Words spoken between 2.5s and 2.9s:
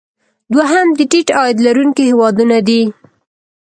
دي.